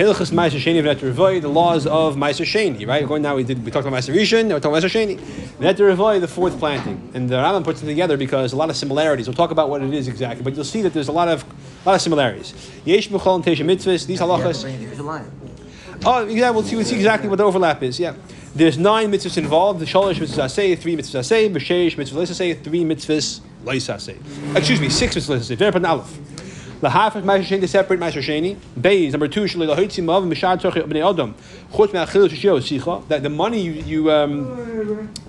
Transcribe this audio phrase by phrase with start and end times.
[0.00, 3.06] Hilchas Meiser Sheni Revoy, the laws of Meiser Sheni, right?
[3.06, 5.76] Going now, we did we talked about Meiser Rishon, now we're talking about Meiser Sheni.
[5.76, 9.28] Revoy, the fourth planting, and the Rambam puts them together because a lot of similarities.
[9.28, 11.44] We'll talk about what it is exactly, but you'll see that there's a lot of
[11.84, 12.54] a lot of similarities.
[12.86, 14.06] Yesh B'Chol and Tesha Mitzvahs.
[14.06, 14.64] These halachas.
[16.06, 18.00] Oh, yeah, we'll see, we'll see exactly what the overlap is.
[18.00, 18.14] Yeah.
[18.54, 19.80] There's nine mitzvahs involved.
[19.80, 24.16] The shalosh mitzvahs say, three mitzvahs say, b'sheish mitzvahs say, three mitzvahs say.
[24.56, 25.56] Excuse me, six mitzvahs say.
[25.56, 26.39] Very aleph.
[26.80, 28.56] Lahafet ma'aser sheni to separate ma'aser sheni.
[28.78, 31.34] Beis number two shalei lahoitzim of mishad tzorchei bnei adam.
[31.72, 33.06] Me'achil shishio sicha.
[33.08, 34.44] That the money you, you um,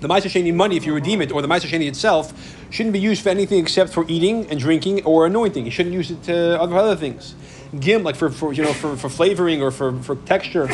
[0.00, 2.32] the ma'aser sheni money if you redeem it or the ma'aser sheni itself
[2.70, 5.66] shouldn't be used for anything except for eating and drinking or anointing.
[5.66, 7.34] You shouldn't use it to other other things.
[7.78, 10.68] Gim like for, for you know for, for flavoring or for, for texture.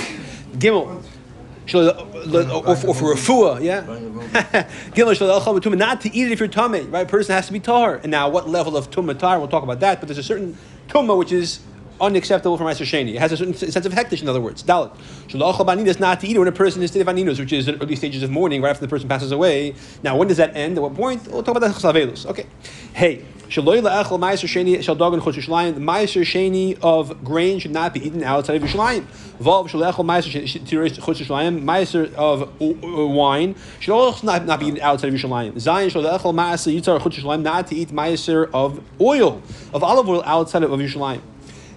[0.52, 1.02] Gimel.
[1.74, 3.80] Or, or for refuah, yeah.
[5.76, 7.06] Not to eat it if you're tummy, right?
[7.06, 7.96] A person has to be tar.
[7.96, 9.38] And now, what level of tumah tar?
[9.38, 10.00] We'll talk about that.
[10.00, 10.56] But there's a certain
[10.88, 11.60] tumah which is
[12.00, 13.14] unacceptable for Meiser Sheni.
[13.14, 14.62] It has a certain sense of hektish, in other words.
[14.62, 14.96] Dalit.
[15.28, 17.80] Shalachal is not to eat when a person is state of aninos, which is in
[17.80, 19.74] early stages of mourning, right after the person passes away.
[20.02, 20.78] Now, when does that end?
[20.78, 21.26] At what point?
[21.28, 22.26] We'll talk about that.
[22.26, 22.46] Okay.
[22.92, 23.24] Hey.
[23.48, 27.94] Shaloy la'echel ma'aser sheni shel dog and chutz The ma'aser sheni of grain should not
[27.94, 29.06] be eaten outside of Yerushalayim.
[29.40, 31.64] Vav shalechel ma'aser Yerushalayim.
[31.64, 35.52] Ma'aser of wine should also not, not be eaten outside of Yerushalayim.
[35.54, 37.40] Zayin shalechel ma'aser yitzar chutz Yerushalayim.
[37.40, 39.40] Not to eat ma'aser of oil
[39.72, 41.22] of olive oil outside of Yerushalayim.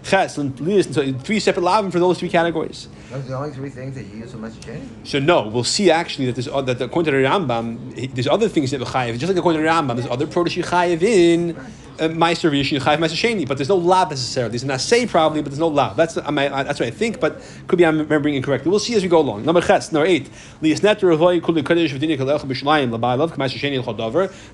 [0.04, 0.58] Ches and
[0.94, 2.88] so three separate lavim for those three categories.
[3.12, 5.92] Those are the only three things that you use for Messiah So no, we'll see
[5.92, 9.18] actually that there's uh, that according to the Rambam, there's other things that chayiv.
[9.20, 10.26] Just like according to the Rambam, there's other
[10.58, 11.70] you chayiv in uh,
[12.10, 14.52] Meiser Rishon Chayiv Meiser Sheni, but there's no lab necessarily.
[14.52, 15.96] There's an assay probably, but there's no lab.
[15.96, 16.32] That's I
[16.64, 18.70] that's what I think, but could be I'm remembering incorrectly.
[18.70, 19.46] We'll see as we go along.
[19.46, 20.30] Number ches, number eight.
[20.62, 23.82] Lias netter kuli kadesh v'dinik k'meister Sheni.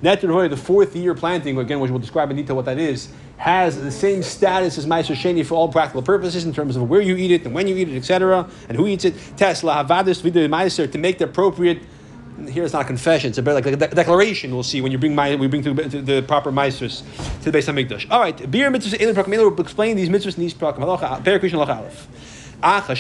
[0.02, 3.82] Netter the fourth year planting again, which we'll describe in detail what that is, has
[3.82, 7.16] the same status as Meiser Sheni for all practical purposes in terms of where you
[7.16, 9.16] eat it and when you eat it, etc., and who eats it.
[9.38, 11.80] Tesla havadis v'dinik Meister to make the appropriate
[12.46, 14.54] here it's not confession; it's a like a de- declaration.
[14.54, 17.04] We'll see when you bring my we bring to, to the proper mitzvahs
[17.44, 18.10] to the Beis Hamikdash.
[18.12, 19.02] All right, beer mitzvahs.
[19.02, 19.30] Elin prakim.
[19.30, 22.08] We'll explain these mitzvahs in these halacha uh, aleph.
[22.60, 22.96] After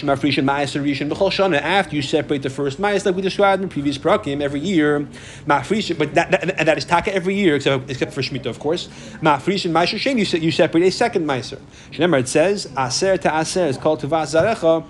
[1.95, 4.99] you separate the first ma'is, like we described in previous prakim, every year,
[5.47, 8.87] but that, that, that is taka every year, except, except for Shemitah, of course.
[9.19, 11.59] Ma'frishin ma'isher shen, you, you separate a second ma'aser.
[11.93, 14.85] Remember, it says, aser to aser is called to zarecha.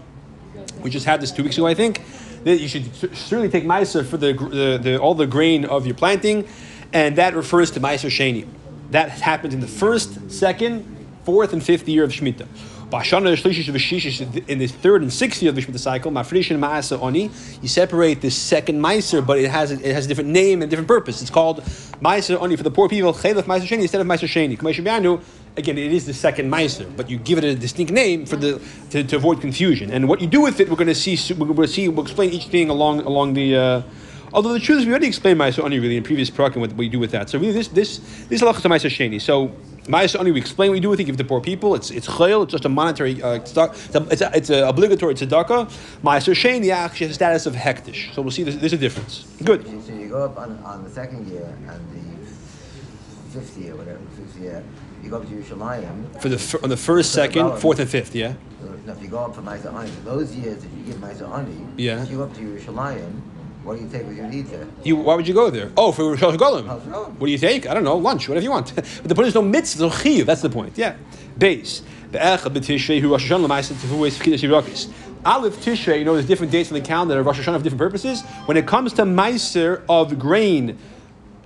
[0.81, 2.02] We just had this two weeks ago, I think
[2.47, 5.96] that you should certainly take Meiser for the, the, the, all the grain of your
[5.96, 6.47] planting,
[6.94, 8.47] and that refers to Meiser Sheni.
[8.91, 12.47] That happens in the first, second, fourth, and fifth year of Shemitah.
[12.90, 17.30] In the third and sixth year of the Shemitah cycle, Oni,
[17.62, 20.69] you separate this second Meiser, but it has a, it has a different name and
[20.69, 21.22] different purpose.
[21.22, 21.63] It's called
[22.02, 24.57] Meiser Oni for the poor people, Chelef Meiser Sheni instead of Meiser Sheni
[25.57, 28.62] again, it is the second Meiser, but you give it a distinct name for the
[28.91, 29.91] to, to, avoid confusion.
[29.91, 31.18] And what you do with it, we're going to see.
[31.18, 31.90] To see.
[31.90, 33.56] We'll explain each thing along along the.
[33.56, 33.81] Uh,
[34.34, 36.88] although the truth is, we already explained Meiser Oni really in previous program what we
[36.88, 37.29] do with that.
[37.29, 37.97] So really, this this
[38.29, 39.19] this is to Meiser Sheni.
[39.19, 39.51] So
[39.88, 41.74] Ma'aser Oni, we explain what we do with it, give it to poor people.
[41.74, 43.72] It's it's chayil, it's just a monetary, uh, it's, a,
[44.12, 45.72] it's, a, it's a obligatory tzedakah.
[46.03, 48.13] Ma'aser Sheni actually has status of hektish.
[48.13, 49.25] So we'll see there's, there's a difference.
[49.44, 49.66] Good.
[49.85, 52.18] So you go up on, on the second year and the
[53.39, 54.62] fifth year, whatever, fifth year,
[55.07, 56.22] you go up to Yerushalayim.
[56.22, 58.34] For the on the first, second, fourth, and fifth, yeah.
[58.85, 61.56] No, if you go up for Ma'aser Ani, those years that you give Ma'aser Ani,
[61.78, 62.06] yeah.
[62.06, 63.22] you go up to Yerushalayim.
[63.63, 64.68] What do you take with you to there?
[64.84, 65.72] You, why would you go there?
[65.75, 66.68] Oh, for Rosh Golem.
[67.18, 67.68] What do you take?
[67.68, 68.73] I don't know, lunch, whatever you want.
[68.75, 70.25] but the point is no mitzvah, no chiv.
[70.25, 70.78] That's the point.
[70.78, 70.95] Yeah.
[71.38, 71.81] Base.
[72.13, 72.53] Aleph
[75.57, 78.22] Tishrei, you know, there's different dates on the calendar of Rosh Hashanah for different purposes.
[78.45, 80.78] When it comes to Meiser of grain,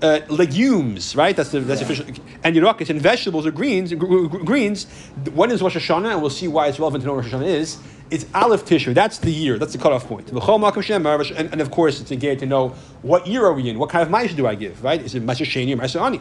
[0.01, 1.35] uh, legumes, right?
[1.35, 2.05] That's the that's official.
[2.43, 4.85] And Yerakis and vegetables or greens, greens.
[5.33, 6.13] When is Rosh Hashanah?
[6.13, 7.77] And we'll see why it's relevant to know what Rosh Hashanah is.
[8.09, 8.93] It's Aleph Tishri.
[8.93, 9.57] That's the year.
[9.57, 10.29] That's the cutoff point.
[10.31, 12.69] And, and of course, it's gate to know
[13.03, 13.79] what year are we in.
[13.79, 14.83] What kind of ma'aser do I give?
[14.83, 15.01] Right?
[15.01, 16.19] Is it ma'aser sheni or ma'aser ani?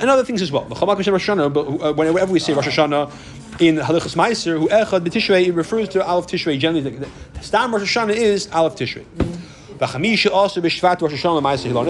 [0.00, 0.62] And other things as well.
[0.62, 3.10] Uh, whenever we say Rosh Hashanah
[3.60, 6.56] in Halachas Ma'aser, who echad b'Tishrei, it refers to Aleph Tishrei.
[6.56, 9.04] Generally, the, the Stam Rosh Hashanah is Aleph Tishrei.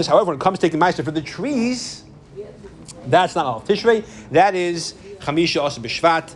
[0.08, 2.04] However, when it comes to taking Ma'aser for the trees,
[3.06, 4.04] that's not Al Tishrei.
[4.30, 6.34] That is Chamisha also b'shvat,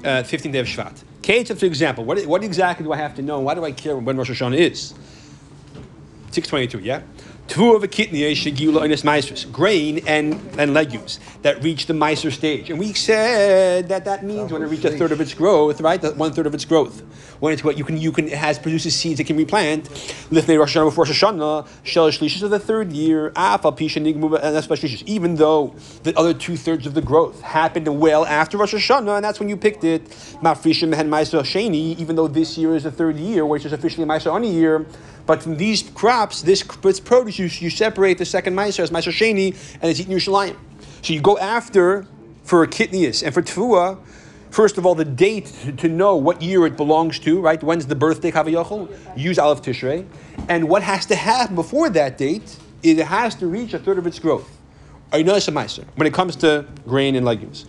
[0.00, 1.02] uh, 15th day of Shvat.
[1.22, 3.40] Kate, for example, what, what exactly do I have to know?
[3.40, 4.94] Why do I care when Rosh Hashanah is?
[6.30, 7.02] 622, yeah?
[7.48, 12.30] Two of a kidney shegula in its grain and, and legumes that reach the miser
[12.30, 12.70] stage.
[12.70, 16.00] And we said that that means when it reaches a third of its growth, right?
[16.02, 17.00] That one third of its growth.
[17.38, 19.84] When it's what you can, you can, it has produces seeds it can replant.
[20.30, 24.56] Lifnei Rosh Hashanah before Rosh Hashanah, shel shlishis of the third year, afal pisha and
[24.56, 25.02] that's shlishis.
[25.06, 29.24] Even though the other two thirds of the growth happened well after Rosh Hashanah, and
[29.24, 30.04] that's when you picked it.
[30.42, 34.06] Mafrishim and Meiser Sheni, even though this year is the third year, which is officially
[34.06, 34.86] Meiser on a year.
[35.26, 39.12] But from these crops, this, this produce, you, you separate the second Meiser as Meiser
[39.12, 40.56] Sheni, and it's eaten Yerushalayim.
[41.02, 42.06] So you go after
[42.44, 43.98] for kitnius and for tefua.
[44.50, 47.62] First of all, the date to, know what year it belongs to, right?
[47.62, 48.96] When's the birthday Kavayachol?
[49.16, 50.06] Use Aleph Tishrei.
[50.48, 54.06] And what has to happen before that date, it has to reach a third of
[54.06, 54.55] its growth.
[55.94, 57.64] When it comes to grain and legumes.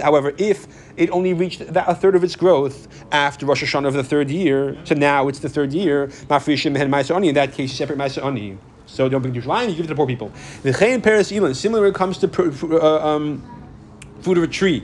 [0.00, 0.66] However, if
[0.96, 4.30] it only reached that, a third of its growth after Rosh Hashanah of the third
[4.30, 8.58] year, so now it's the third year, in that case, separate Ani.
[8.86, 10.32] So don't bring to Yerushalayim, you give it to the poor people.
[10.62, 13.42] The Chayin Paris Elon, similar when it comes to uh, um,
[14.22, 14.82] food of a tree.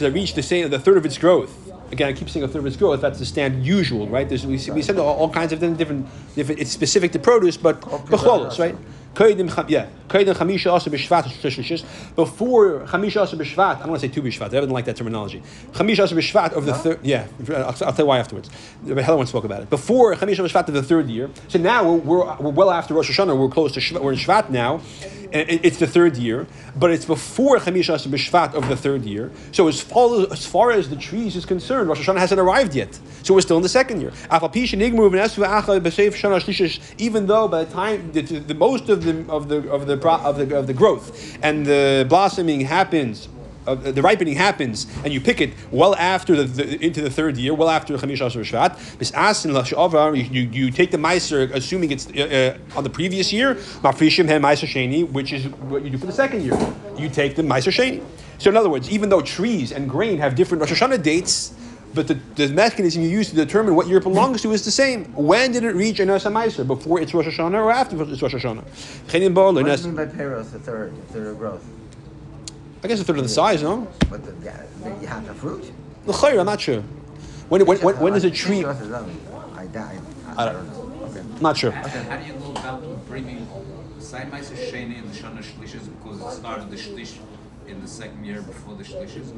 [0.00, 1.69] that reached the third of its growth.
[1.92, 3.00] Again, I keep saying a third of its growth.
[3.00, 4.28] That's the standard usual, right?
[4.28, 6.60] There's, we, we said all, all kinds of different, different.
[6.60, 8.76] It's specific to produce, but becholos, right?
[9.16, 13.76] Yeah, Chamisha Asa B'Shvat before Chamisha Asa B'Shvat.
[13.76, 14.46] I don't want to say two B'Shvat.
[14.46, 15.42] I don't like that terminology.
[15.72, 17.00] Chamisha Asa B'Shvat of the third.
[17.04, 18.50] Yeah, I'll, I'll tell you why afterwards.
[18.82, 19.70] But Helen once spoke about it.
[19.70, 21.30] Before Chamisha B'Shvat of the third year.
[21.48, 23.38] So now we're, we're, we're well after Rosh Hashanah.
[23.38, 24.80] We're close to Shvat, we're in Shvat now.
[25.32, 29.30] And it's the third year, but it's before Chamisha Asa B'Shvat of the third year.
[29.52, 32.98] So as far, as far as the trees is concerned, Rosh Hashanah hasn't arrived yet.
[33.22, 34.12] So we're still in the second year.
[36.98, 40.36] Even though by the time the, the most of the of the of the of
[40.36, 43.28] the of the growth and the blossoming happens.
[43.66, 47.36] Uh, the ripening happens, and you pick it well after the, the into the third
[47.36, 48.72] year, well after Chamish Asher Shvat.
[50.32, 54.42] You, you take the Meiser, assuming it's uh, uh, on the previous year, Mafrishim Hem
[54.42, 56.58] Meiser Sheni, which is what you do for the second year.
[56.96, 58.02] You take the Meiser Sheni.
[58.38, 61.52] So, in other words, even though trees and grain have different Rosh Hashanah dates,
[61.94, 64.70] but the, the mechanism you use to determine what year it belongs to is the
[64.70, 65.04] same.
[65.14, 66.66] When did it reach Anas HaMaiser?
[66.66, 68.62] Before it's Rosh Hashanah or after it's Rosh Hashanah?
[68.62, 69.34] What do you mean
[69.96, 71.64] by peros, the third, the third of growth?
[72.84, 73.88] I guess a third of the size, no?
[74.08, 74.62] But the, yeah,
[75.00, 75.70] you have the fruit?
[76.06, 76.80] The chayr, I'm not sure.
[77.48, 78.64] When, when, when, when does a tree...
[78.64, 79.98] I, I,
[80.36, 81.06] I, don't know.
[81.06, 81.22] Okay.
[81.40, 81.76] Not sure.
[81.76, 82.02] Okay.
[82.04, 83.46] How do you go about bringing
[83.98, 87.18] Sai Maiser Sheni and the Shana Shlishis because it started the Shlish
[87.70, 89.32] in the second year before the Shlishis,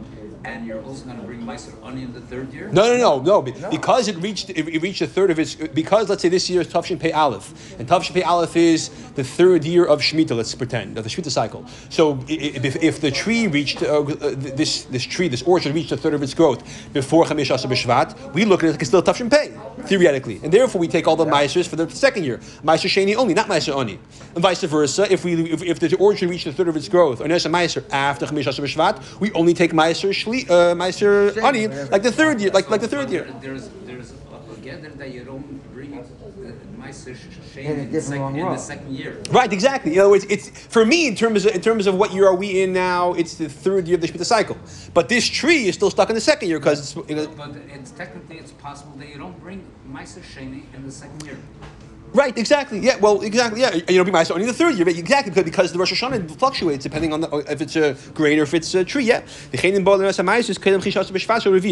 [0.45, 2.69] and you're also going to bring Meiser Ani in the third year?
[2.69, 3.71] No, no, no, no.
[3.71, 5.55] Because it reached it reached a third of its.
[5.55, 9.25] Because let's say this year is Tavshin Pei Aleph, and Tavshin Pei Aleph is the
[9.25, 10.37] third year of Shemitah.
[10.37, 11.67] Let's pretend of the Shemitah cycle.
[11.91, 16.15] So if, if the tree reached uh, this this tree this orchard reached a third
[16.15, 16.63] of its growth
[16.93, 19.53] before Chamish Asa B'Shvat, we look at it like it's still Tavshin Pei
[19.85, 23.35] theoretically, and therefore we take all the Meisers for the second year, Meiser Sheni only,
[23.35, 23.99] not Meiser Ani,
[24.35, 25.11] and vice versa.
[25.13, 27.85] If we if, if the orchard reached a third of its growth, or Nesa Meiser
[27.91, 32.41] after Chamish Asa B'Shvat, we only take Meiser Shli uh, Meiser Ani like the third
[32.41, 33.33] year, like like the third year.
[33.41, 35.63] There's there's a gather that you don't
[36.93, 37.17] bring
[37.55, 39.21] the In a in, the different sec- in the second year.
[39.31, 39.95] Right, exactly.
[39.95, 42.35] In other words, it's for me in terms of in terms of what year are
[42.35, 43.13] we in now.
[43.15, 44.57] It's the third year of the Shemitah cycle,
[44.95, 47.09] but this tree is still stuck in the second year because it's.
[47.09, 50.93] You know, But it's technically it's possible that you don't bring Meiser Sheni in the
[50.93, 51.39] second year.
[52.15, 52.79] Right, exactly.
[52.79, 53.63] Yeah, well, exactly.
[53.63, 55.79] Yeah, you know, be my only in the third year, but exactly because, because the
[55.79, 59.05] Rosh Hashanah fluctuates depending on the, if it's a grain or if it's a tree.
[59.05, 59.59] Yeah, the.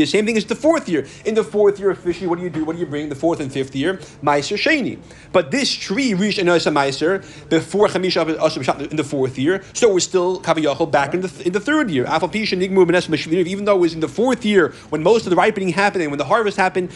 [0.07, 1.07] Same thing as the fourth year.
[1.27, 2.65] In the fourth year officially, what do you do?
[2.65, 3.11] What do you bring?
[3.11, 4.99] The fourth and fifth year, Meiser Sheni.
[5.33, 7.21] But this tree reached an Meiser
[7.51, 11.53] before Chamish B'Shvat in the fourth year, so we're still Kaviyachol back in the in
[11.53, 12.07] the third year.
[12.07, 16.11] Even though it was in the fourth year when most of the ripening happened and
[16.11, 16.91] when the harvest happened.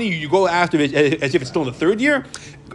[0.00, 2.09] You go after it as if it's still in the third year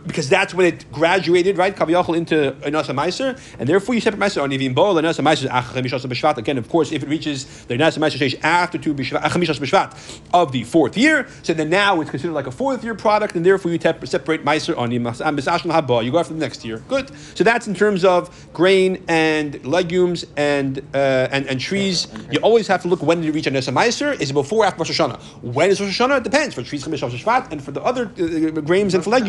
[0.05, 1.75] because that's when it graduated, right?
[1.75, 6.05] Kaviyachol into Inasa Meiser, and therefore you separate Meiser on Yivim Bol, Inasa Meiser, Achemishas
[6.05, 6.37] B'Shvat.
[6.37, 10.21] Again, of course, if it reaches the Inasa Meiser stage after two B'Shvat, Achemishas B'Shvat
[10.33, 13.45] of the fourth year, so then now it's considered like a fourth year product, and
[13.45, 16.03] therefore you tep- separate Meiser on Yivim Haba.
[16.03, 16.83] You go after the next year.
[16.87, 17.11] Good.
[17.35, 22.07] So that's in terms of grain and legumes and uh, and, and trees.
[22.31, 24.19] You always have to look when did it reach Inasa Meiser?
[24.19, 25.19] Is it before or after Rosh Hashanah?
[25.41, 26.17] When is Rosh Hashanah?
[26.17, 26.55] It depends.
[26.55, 29.24] For trees, Chemishas B'Shvat, and for the other uh, grains and for legumes,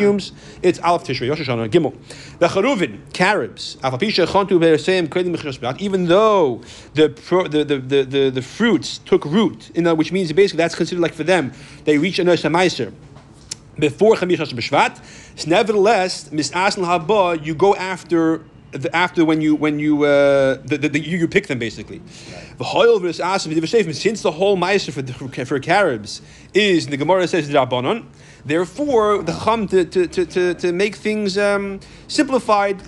[0.61, 1.95] it's Aleph Tishrei, Rosh Hashanah, Gimel.
[2.39, 3.77] The Charuvin, Carobs,
[5.81, 6.61] even though
[6.93, 7.07] the,
[7.49, 11.23] the, the, the, the, the fruits took root, which means basically that's considered like for
[11.23, 11.51] them,
[11.85, 12.93] they reach Anos HaMaiser
[13.79, 15.47] before Chamish B'Shvat.
[15.47, 20.89] Nevertheless, Mis'asn Haba, you go after the, after when you when you uh, the, the,
[20.89, 22.01] the, you, you pick them basically.
[22.57, 26.21] The Since the whole meiser for the, for carobs
[26.53, 28.05] is the Gemara says the rabbanon.
[28.47, 32.81] Therefore, the Chum to, to, to, to, make things um, simplified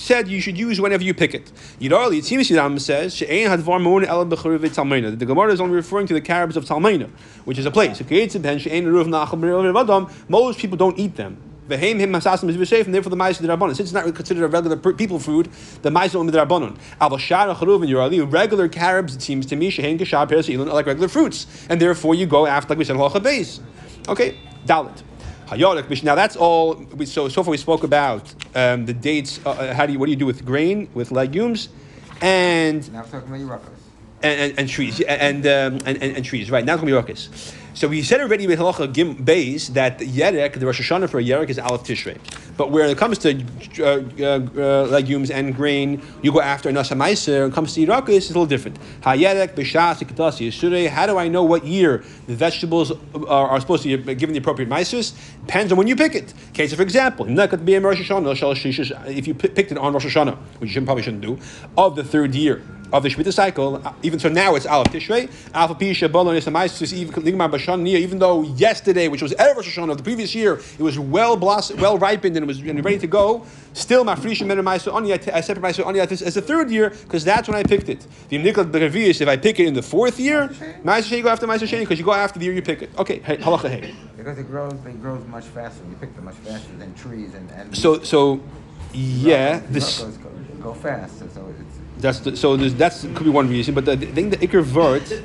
[0.00, 1.50] said you should use whenever you pick it.
[1.80, 5.18] Yidarli, it seems Yidam says, She'ein hadvar moon el talmeina.
[5.18, 7.10] The Gemara is only referring to the carobs of Talmeina,
[7.44, 7.98] which is a place.
[10.28, 11.42] Most people don't eat them.
[11.68, 13.74] V'heim him hasasim is v'sheif, and therefore the ma'is rabbanon.
[13.74, 15.48] Since it's not considered a regular people food,
[15.80, 16.76] the ma'is only rabbanon.
[17.00, 19.16] Al shara charuv and yurali regular carobs.
[19.16, 22.70] It seems to me shehein kashab peres like regular fruits, and therefore you go after
[22.70, 23.60] like we said halacha beis.
[24.08, 25.02] Okay, dalit.
[26.02, 26.74] Now that's all.
[26.96, 29.40] We, so so far we spoke about um, the dates.
[29.44, 31.68] Uh, uh, how do you what do you do with grain with legumes,
[32.20, 33.78] and Now we're talking about Yerukos.
[34.22, 36.50] and, and, and trees and, um, and, and and trees.
[36.50, 37.54] Right now it's gonna be ruckus.
[37.74, 41.48] So we said already with halacha gim beis that yerek the Rosh Hashanah for yerek
[41.48, 42.18] is aleph tishrei,
[42.56, 43.34] but where it comes to
[43.80, 47.40] uh, uh, uh, legumes and grain, you go after nasa meiser.
[47.40, 48.78] When it comes to ruckus, it's a little different.
[49.00, 50.88] Hayerek b'shas yisurei.
[50.88, 54.38] How do I know what year the vegetables are, are supposed to be given the
[54.38, 55.12] appropriate meisers?
[55.40, 56.32] Depends on when you pick it.
[56.50, 61.22] Okay, so for example, if you picked it on Rosh Hashanah, which you probably shouldn't
[61.22, 61.40] do,
[61.76, 62.62] of the third year
[62.94, 66.92] of the Shemitah cycle, uh, even so now it's Aleph Tishrei, Alpha Pisha Bolon Isamaisis,
[66.92, 71.36] even though yesterday, which was Erev Rosh Hashanah of the previous year, it was well
[71.36, 75.40] blossomed, well ripened and it was ready to go, still my Mafrisha Menamaisa Oni, I
[75.40, 78.06] separate myself Oni as the third year, because that's when I picked it.
[78.28, 80.48] The Niklat Begavius, if I pick it in the fourth year,
[80.84, 82.96] Maisa you go after Maisa Sheni, because you go after the year you pick it.
[82.96, 83.92] Okay, hey, halacha hey.
[84.16, 85.82] Because it grows, it grows much faster.
[85.90, 87.50] You pick them much faster than trees and.
[87.50, 88.40] and So, so,
[88.92, 89.98] yeah, this.
[90.00, 90.30] Go,
[90.62, 91.83] go fast, so it's.
[91.98, 94.62] That's the, so there's, that's could be one reason, but the, the thing the Iker
[94.62, 95.22] Vert.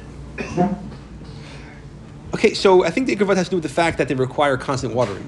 [2.33, 4.15] Okay, so I think the Iker Vert has to do with the fact that they
[4.15, 5.27] require constant watering.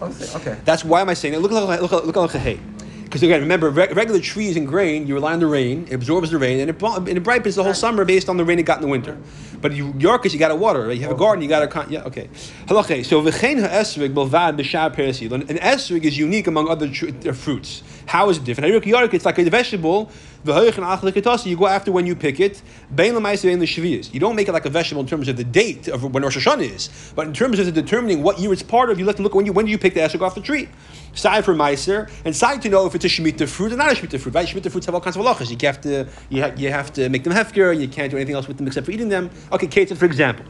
[0.00, 0.58] Oh, okay.
[0.64, 1.38] That's why am I saying it?
[1.38, 2.60] Look at look at look at hay.
[3.04, 6.30] Because again, remember, re- regular trees and grain, you rely on the rain, it absorbs
[6.30, 8.62] the rain, and it, and it ripens the whole summer based on the rain it
[8.62, 9.18] got in the winter.
[9.60, 10.86] But you, Yorkers, you got to water.
[10.86, 10.96] Right?
[10.96, 12.30] You have a garden, you got to con- yeah, okay.
[12.68, 13.04] Halacha.
[13.04, 15.42] So v'chein ha'esrig belvad b'shar perisilon.
[15.50, 17.82] An esrig is unique among other tr- uh, fruits.
[18.06, 18.72] How is it different?
[18.72, 20.10] Hayrik York, it's like a vegetable.
[20.44, 22.62] You go after when you pick it.
[22.96, 26.36] You don't make it like a vegetable in terms of the date of when Rosh
[26.36, 29.22] Hashanah is, but in terms of determining what year it's part of, you have to
[29.22, 30.68] look when you when do you pick the esrig off the tree.
[31.14, 33.94] Side for meiser and side to know if it's a shemitah fruit or not a
[33.94, 34.34] shemitah fruit.
[34.34, 34.48] Right?
[34.48, 35.50] Shemitah fruits have all kinds of halachas.
[35.50, 37.78] You have to you, ha- you have to make them hefker.
[37.78, 39.30] You can't do anything else with them except for eating them.
[39.52, 40.46] Okay, Kate, for example.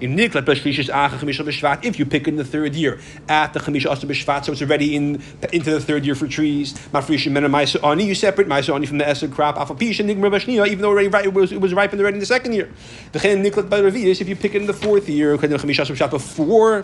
[0.00, 2.98] If you pick in the third year
[3.28, 5.22] at the Chamisha Asa B'Shvat, so it's already in
[5.52, 6.74] into the third year for trees.
[6.92, 9.56] Mafrisha Mena Maisa Ani, you separate Maisa Ani from the Esed crop.
[9.56, 12.70] Alpha Pisha Nigma B'Shnia, even though it was it was ripened in the second year.
[13.12, 15.80] The Chen Niklat B'Ravius, if you pick it in the fourth year, because the Chamisha
[15.80, 16.82] Asa B'Shvat before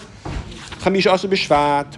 [0.81, 1.97] Chamisha Asa B'Shvat.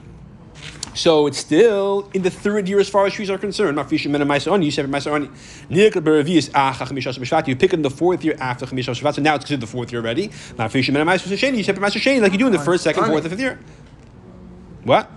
[0.94, 3.78] So it's still in the third year as far as trees are concerned.
[3.78, 5.28] Mafrisha Mena Maisa Ani, you separate Maisa Ani.
[5.70, 8.66] Niklat B'Ravius ah, Acha Chamisha Asa B'Shvat, you pick it in the fourth year after
[8.66, 10.28] Chamisha Asa so now it's considered the fourth year already.
[10.28, 13.04] Mafrisha Mena Maisa Sheni, you separate Maisa Sheni like you do in the first, second,
[13.06, 13.58] fourth, and fifth year.
[14.84, 15.10] What?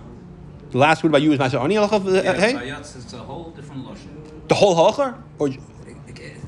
[0.70, 2.54] The last word about you is Maisa Ani, halacha, hey?
[2.54, 4.10] Bayatz is a whole different lotion.
[4.48, 5.22] The whole halacha?
[5.38, 5.50] Or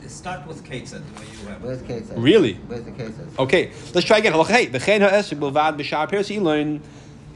[0.09, 1.63] Start with Kate the way you have.
[1.63, 2.15] Where's the?
[2.17, 2.55] Really?
[2.55, 3.13] Where's the case?
[3.39, 4.33] Okay, let's try again.
[4.33, 6.81] Halacha hey, v'chein ha'esek b'lvad b'shar peres ilon.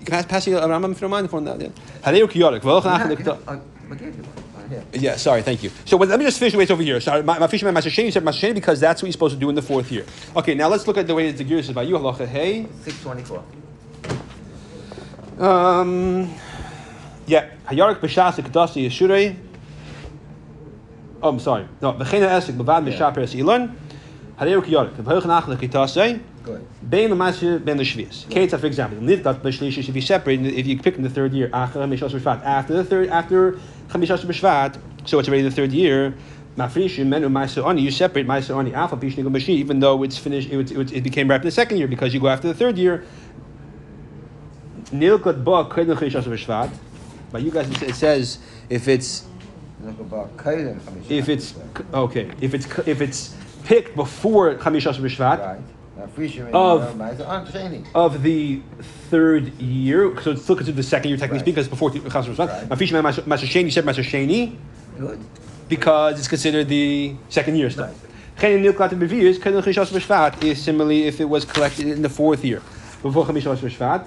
[0.02, 1.60] You can pass, pass you a Rambam if you don't mind for that.
[1.60, 1.68] Yeah.
[2.02, 2.60] Hadeu kiyorik.
[2.62, 3.24] V'olach Yeah, nachlik.
[3.24, 3.60] yeah, I-
[3.92, 4.84] I gave you one.
[4.94, 5.70] Yeah, sorry, thank you.
[5.84, 6.98] So let me just finish the way it's over here.
[7.00, 9.48] Sorry, my, my fisherman, Master Sheni said Sheni because that's what you're supposed to do
[9.48, 10.04] in the fourth year.
[10.34, 11.94] Okay, now let's look at the way the gears is by you.
[11.94, 12.66] Halacha hey.
[12.82, 13.44] 624.
[15.38, 16.34] Um,
[17.26, 19.36] yeah, Hayarik b'shas kedasi yeshurei.
[21.22, 21.68] Oh, I'm sorry.
[21.80, 23.76] No, v'chein ha'esek b'vad b'shar peres ilon.
[24.40, 24.94] Hadeu kiyorik.
[24.94, 26.20] V'hoich nachlik itasei.
[26.42, 26.66] Good.
[26.88, 28.26] Bein l'masir ben l'shvius.
[28.26, 31.48] Ketzah, for example, nidgat b'shlish if you separate, if you pick in the third year,
[31.52, 33.52] after chamishas b'shvat, after the third, after
[33.88, 36.14] chamishas b'shvat, so it's already the third year.
[36.56, 37.80] Mafrishim menu ma'aser.
[37.80, 41.42] You separate ma'aser alpha pishnig b'shi, even though it's finished, it, it, it became ripe
[41.42, 43.04] in the second year because you go after the third year.
[44.86, 46.70] Nilkat ba kedem chamishas b'shvat.
[47.30, 49.24] But you guys, it says if it's
[49.82, 51.10] Look about Kaiden Chamisha.
[51.10, 51.54] if it's
[51.92, 53.34] okay if it's if it's
[53.64, 55.38] picked before chamishas b'shvat.
[55.38, 55.60] Right.
[56.52, 57.84] Of- and Maisa on Shani.
[57.94, 58.60] of the
[59.10, 61.44] third year, so it's still considered the second year technically Right.
[61.44, 63.26] speaking, because before Chas Rishon.
[63.26, 64.56] Master Sheni, you said Master Sheni
[65.68, 67.84] because it's considered the second year still.
[67.84, 67.94] Right.
[68.38, 72.08] Chen Nil Klat Bevius, Ken Chishas B'Shvat is similarly if it was collected in the
[72.08, 72.60] fourth year
[73.02, 74.04] before Chamishas B'Shvat.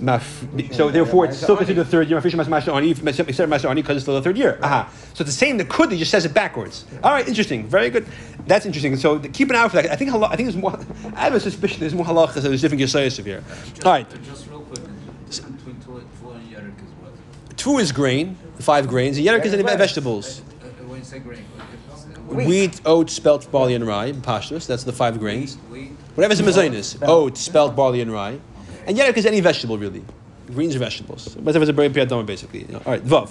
[0.00, 2.20] Maf- So therefore, it's still considered the third year.
[2.20, 4.58] Mafisha Master Ani, Master Master Ani, because it's still the third year.
[4.62, 4.88] Aha.
[5.14, 5.58] So it's the same.
[5.58, 6.86] The Kud, he just says it backwards.
[7.02, 7.66] All right, interesting.
[7.66, 8.06] Very good.
[8.46, 8.96] That's interesting.
[8.96, 9.90] So keep an eye out for that.
[9.90, 10.78] I think I think there's more.
[11.14, 12.34] I have a suspicion there's more halachas.
[12.34, 13.42] so There's different yesayas here.
[13.74, 14.06] Just, All right.
[14.24, 14.80] Just real quick,
[15.28, 17.56] between two, two and Yerik is what?
[17.58, 19.18] Two is grain, the five grains.
[19.18, 20.40] And Yerek is any vegetables.
[20.40, 21.44] Uh, when you say grain,
[22.28, 22.46] Wheat.
[22.46, 24.12] Wheat, oats, spelt, barley, and rye.
[24.12, 24.64] Pashtus.
[24.66, 25.56] That's the five grains.
[25.68, 26.84] wheat, Whatever's in Mazonis.
[26.84, 27.10] Spelt.
[27.10, 28.38] Oats, spelt, barley, and rye.
[28.90, 30.02] And Yerek is any vegetable, really.
[30.48, 31.36] Greens are vegetables.
[31.36, 32.62] Whatever's a very piyadama, basically.
[32.62, 32.82] You know.
[32.84, 33.30] All right, Vav.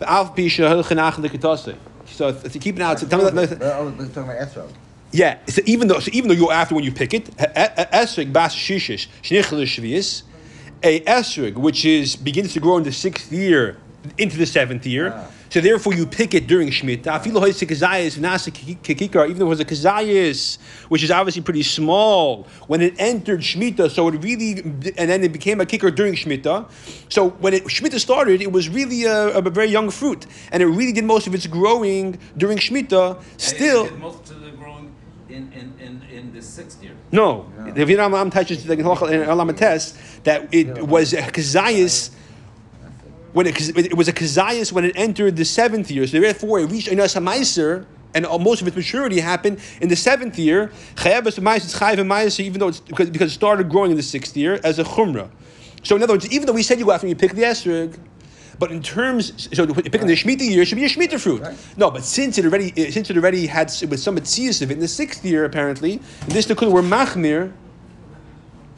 [0.00, 1.76] The Alf Pisha, Hilchanach, Likatase.
[2.06, 3.62] So if you keep it out, so tell me that.
[3.62, 4.68] Oh, we're talking about esrog.
[5.12, 8.52] Yeah, so even though so even though you're after when you pick it, esrig bas
[8.52, 10.22] shishish shvius,
[10.82, 13.76] a esrig which is begins to grow in the sixth year
[14.18, 15.12] into the seventh year.
[15.14, 15.30] Ah.
[15.48, 17.04] So therefore, you pick it during Shemitah.
[17.04, 21.62] Afilu hoisik kazayis v'nasa kikikar, even though it was a kazayis, which is obviously pretty
[21.62, 26.14] small, when it entered Shemitah, so it really, and then it became a kicker during
[26.14, 26.68] Shemitah.
[27.08, 30.66] So when it, Shemitah started, it was really a, a very young fruit, and it
[30.66, 33.22] really did most of its growing during Shemitah.
[33.36, 34.94] Still, And it did most of the growing
[35.28, 36.92] in, in, in, in the sixth year.
[37.12, 42.10] no, the Vietnam Am touches the Halacha and Alamates that it was a kazayas
[43.36, 46.06] when it, it was a kazayas when it entered the seventh year.
[46.06, 50.38] So therefore, it reached Einas Hamaiser, and most of its maturity happened in the seventh
[50.38, 50.72] year.
[50.94, 54.38] Chayavas Hamaiser, Chayav Hamaiser, even though it's because, because it started growing in the sixth
[54.38, 55.28] year as a chumrah.
[55.82, 57.98] So in other words, even though we said you go after you pick the esrog.
[58.58, 61.42] But in terms, so picking the Shemitah year it should be a Shemitah fruit.
[61.42, 61.58] Right.
[61.76, 64.74] No, but since it already, eh, since it already had with some tzias of it
[64.74, 67.52] in the sixth year, apparently, in this the were machmir,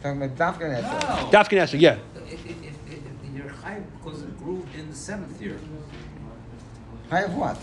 [0.02, 1.30] Talking about esrog.
[1.30, 1.98] Dafkin esrog, yeah.
[2.26, 3.02] If, if, if, if
[3.36, 5.58] you're high because it grew in the seventh year.
[7.10, 7.58] I have what?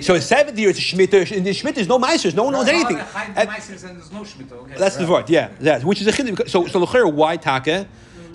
[0.00, 1.30] So in seventh year it's a Shemitah.
[1.38, 2.98] In the Shemitah there's no meisters, no one knows anything.
[2.98, 4.56] High And- and there's no Shemitah.
[4.62, 4.74] Okay.
[4.82, 6.48] That's the word, yeah, that which is a chiddush.
[6.54, 7.86] So so l'chera why taka.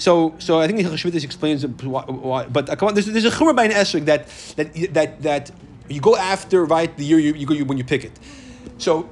[0.05, 0.11] So
[0.45, 1.59] so I think the Shemitah explains
[1.93, 2.41] why, why.
[2.57, 4.21] But uh, come on, there's, there's a chumrah by an esrog that
[4.57, 5.43] that that that
[5.89, 8.15] you go after right the year you, you go you, when you pick it.
[8.77, 9.09] So.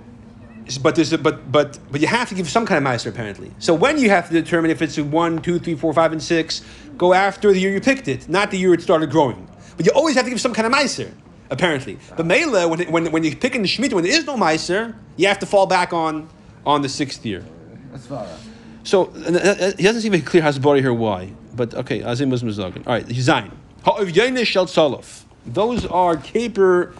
[0.81, 3.49] But there's a, but but but you have to give some kind of meister apparently.
[3.59, 6.63] So when you have to determine if it's one, two, three, four, five, and six,
[6.97, 9.47] go after the year you picked it, not the year it started growing.
[9.77, 11.11] But you always have to give some kind of meister
[11.49, 11.97] apparently.
[12.15, 14.95] But Mela, when, when when you pick in the shemitah, when there is no meister,
[15.17, 16.27] you have to fall back on
[16.65, 17.43] on the sixth year.
[17.91, 18.27] That's far.
[18.83, 21.31] So uh, uh, he doesn't seem clear Hasbari here why.
[21.55, 22.85] But okay, Azim was Mizagin.
[22.85, 23.51] All right, Zayin.
[23.83, 25.23] Ha'ov Yoinish Shel Tzalof.
[25.45, 26.93] Those are caper,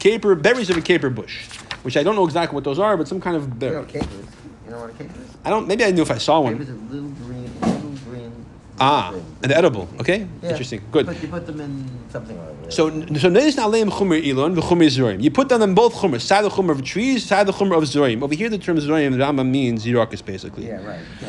[0.00, 1.46] caper berries of a caper bush,
[1.82, 3.86] which I don't know exactly what those are, but some kind of You know berry.
[3.86, 4.26] capers?
[4.64, 5.36] You know what a caper is?
[5.44, 5.66] I don't.
[5.68, 6.76] Maybe I knew if I saw Capers one.
[6.76, 8.44] are little green, little green.
[8.80, 9.88] Ah, and edible.
[10.00, 10.50] Okay, Yeah.
[10.50, 10.80] interesting.
[10.92, 11.06] Good.
[11.06, 12.70] But you put them in something other.
[12.70, 15.22] So, so notice now leim chumer ilon v'chumer zorim.
[15.22, 17.84] You put them in both chumers, side the chumer of trees, side the chumer of
[17.84, 18.22] zorim.
[18.22, 20.66] Over here, the term zorim, the Rambam means zirakas, basically.
[20.66, 21.00] yeah, right.
[21.22, 21.28] Yeah.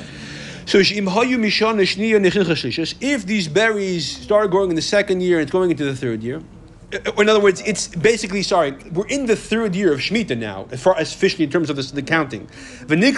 [0.66, 2.94] So she'im hayu mishon shniya nechin chashlishos.
[3.02, 6.22] If these berries start growing in the second year and it's going into the third
[6.22, 6.42] year,
[6.92, 8.72] in other words, it's basically sorry.
[8.92, 11.76] We're in the third year of Shemitah now, as far as officially in terms of
[11.76, 12.50] this, the counting.
[12.90, 13.14] And you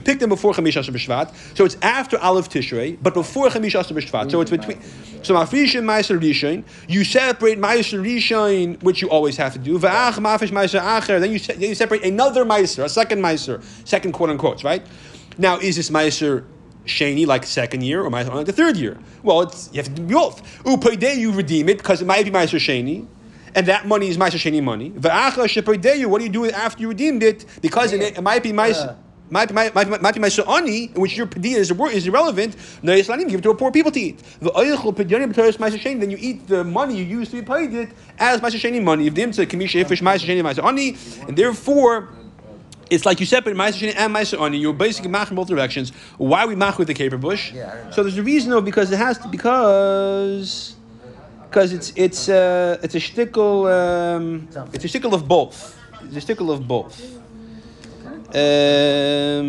[0.00, 4.30] pick them before chamish b'shvat, so it's after Aleph Tishrei, but before chamish b'shvat.
[4.30, 4.80] So it's between.
[5.22, 9.78] So mafrishin ma'aser rishon, you separate ma'aser rishon, which you always have to do.
[9.78, 14.30] Mafish ma'aser acher, then you then you separate another ma'aser, a second ma'aser, second quote
[14.30, 14.84] unquote, right?
[15.38, 16.44] Now, is this ma'aser
[16.86, 18.98] sheni like second year or ma'aser like the third year?
[19.22, 20.42] Well, it's, you have to do both.
[20.64, 23.06] Upaydei, you redeem it because it might be ma'aser sheni.
[23.54, 24.90] And that money is Ma'aser Sheni money.
[24.90, 27.44] V'acha shepaydei, what do you do after you redeemed it?
[27.60, 28.90] Because it, it might be Ma'aser.
[28.90, 28.96] Uh.
[29.32, 32.56] Might be, might, might, might be my ani, in which your padiyah is, is irrelevant.
[32.82, 34.18] No, Islanim give it to poor people to eat.
[34.40, 36.00] The oichel padiyah b'toras ma'aser sheni.
[36.00, 39.06] Then you eat the money you used to be paid it as sheni money.
[39.06, 40.96] If them to kamisha ifish ma'aser sheni ma'aser ani,
[41.28, 42.08] and therefore
[42.90, 44.58] it's like you separate ma'aser sheni and ma'aser ani.
[44.58, 45.92] You're basically mach in both directions.
[46.18, 47.52] Why we mach with the caper bush?
[47.52, 47.90] Yeah, I don't know.
[47.92, 50.74] so there's a reason though because it has to because
[51.48, 55.78] because it's it's uh, it's a shtickle um, it's a shtickle of both.
[56.04, 57.00] It's a shtickle of both.
[58.34, 59.46] Um,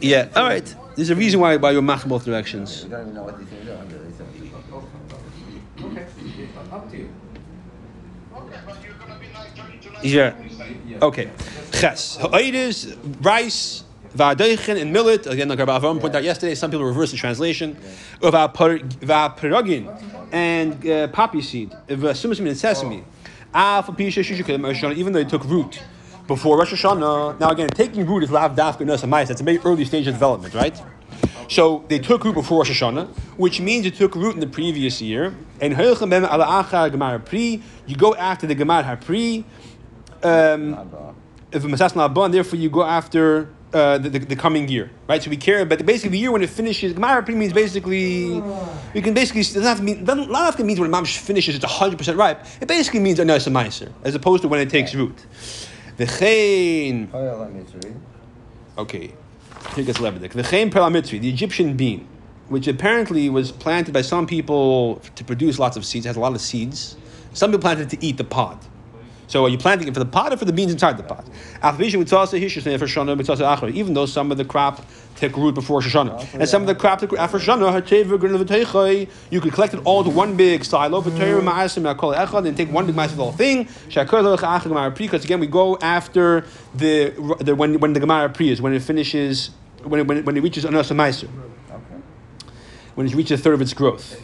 [0.00, 0.28] yeah.
[0.36, 0.74] All right.
[0.94, 2.84] There's a reason why why you're mach in both directions.
[2.84, 3.76] We don't even know what these things are.
[3.76, 4.28] I'm really sorry.
[5.82, 6.06] Okay.
[6.72, 7.08] Up to you.
[10.02, 10.34] Yeah.
[11.02, 11.30] Okay.
[11.72, 12.16] Ches.
[12.16, 13.84] Ha'idis, rice,
[14.16, 15.26] va'adeichen, and millet.
[15.26, 17.76] Again, like Rabbi Avram pointed out yesterday, some people reverse the translation.
[18.22, 23.04] Of va'perugin and uh, poppy seed, va'sumasim and sesame.
[23.54, 25.82] Alpha pisha shishukim Rosh Hashanah, even though they took root
[26.26, 27.38] before Rosh Hashanah.
[27.40, 29.28] Now again, taking root is lav dafka nasamais.
[29.28, 30.80] That's a very early stage of development, right?
[31.48, 35.00] So they took root before Rosh Hashanah, which means it took root in the previous
[35.00, 35.34] year.
[35.60, 39.44] And Hoichem ala achar gemar pri, you go after the gemar hapri.
[40.26, 41.14] Um,
[41.52, 44.90] if a masas not and therefore you go after uh, the, the, the coming year,
[45.08, 45.22] right?
[45.22, 48.36] So we care, but basically the year when it finishes, Gemara means basically,
[48.94, 51.18] you can basically, it doesn't have to mean, doesn't, not have to mean when Mamish
[51.18, 52.44] finishes, it's 100% ripe.
[52.60, 55.26] It basically means a nasa meiser, as opposed to when it takes root.
[55.96, 57.08] The chain,
[58.78, 59.14] okay,
[59.74, 60.32] here gets Lebedik.
[60.32, 62.06] The chain perlamitri, the Egyptian bean.
[62.48, 66.06] which apparently was planted by some people to produce lots of seeds.
[66.06, 66.96] It has a lot of seeds.
[67.32, 68.58] Some people planted it to eat the pod.
[69.28, 71.26] So are you planting it for the pot or for the beans inside the pot?
[73.74, 74.84] Even though some of the crop
[75.16, 79.52] took root before Shoshana, and some of the crop took root after Shoshana, you could
[79.52, 81.78] collect it all to one big silo, mm-hmm.
[81.78, 83.68] and a call acha, then take one big mass of the whole thing.
[83.86, 88.82] Because again, we go after the, the when when the Gemara Pri is when it
[88.82, 89.50] finishes
[89.86, 91.28] when it, when it, when it reaches Anas Meiser,
[91.70, 92.02] Okay.
[92.94, 94.20] when it reaches a third of its growth.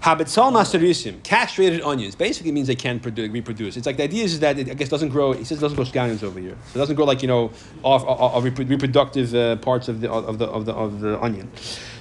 [0.00, 3.76] Habitzal masterisim, castrated onions, basically means they can produ- reproduce.
[3.76, 5.32] It's like the idea is that it, I guess, doesn't grow.
[5.32, 7.46] He says it doesn't grow scallions over here, so it doesn't grow like you know
[7.82, 11.50] off, off, off reproductive uh, parts of the of the of the of the onion.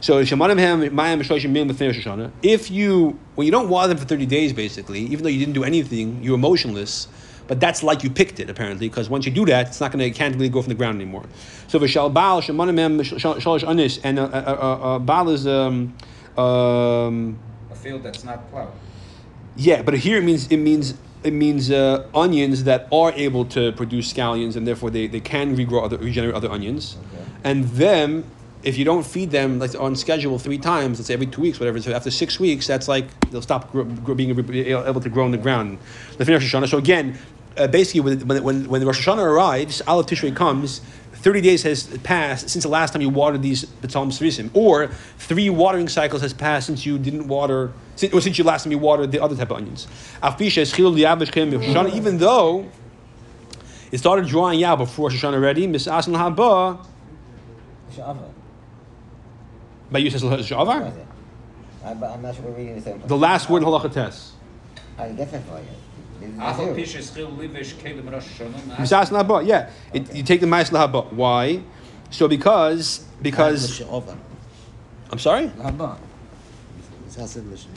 [0.02, 2.32] So shemanim ham mayam shloshim min l'fnei Rosh Hashanah.
[2.44, 5.56] If you when you don't water them for thirty days, basically, even though you didn't
[5.56, 7.08] do anything, you're emotionless.
[7.48, 10.04] But that's like you picked it apparently, because once you do that, it's not going
[10.04, 11.26] to can't really go from the ground anymore.
[11.68, 15.96] So v'shal baal shemanim ham shalosh anis, and a baal is um,
[16.38, 17.40] um,
[17.72, 18.72] A field that's not plowed.
[19.56, 23.72] yeah, but here it means it means it means uh, onions that are able to
[23.74, 27.24] produce scallions, and therefore they, they can regrow other regenerate other onions, Okay.
[27.44, 28.24] and them
[28.64, 31.60] if you don't feed them like on schedule three times, let's say every two weeks,
[31.60, 31.80] whatever.
[31.80, 35.32] So after six weeks, that's like they'll stop grow, grow, being able to grow in
[35.32, 35.78] the ground.
[36.18, 36.68] The finish Hashanah.
[36.68, 37.18] So again,
[37.58, 40.82] uh, basically when when when, Rosh Hashanah arrives, Aleph Tishrei comes.
[41.14, 45.50] 30 days has passed since the last time you watered these B'Talm Srisim, or three
[45.50, 48.78] watering cycles has passed since you didn't water, since, or since you last time you
[48.78, 49.88] watered the other type of onions.
[50.22, 52.70] Afisha is Chilul Yavish Kem Rosh Hashanah, even though
[53.92, 56.86] it started drying out before Rosh Hashanah already, Mis Asan Haba,
[59.92, 60.94] by Yusuf What Shavar?
[61.84, 63.02] I'm, not sure we're reading the same.
[63.06, 64.34] the last word in Halacha Tes.
[64.98, 65.66] I get that for you.
[66.20, 68.80] This is Afal the Pisha Schil Livish Kelim Rosh Hashanah.
[68.80, 69.70] Mis Haba, yeah.
[69.94, 71.12] It, you take the Ma'as Lahaba.
[71.14, 71.62] Why?
[72.10, 73.82] So because, because,
[75.12, 75.50] I'm sorry?
[75.50, 75.98] Lahaba.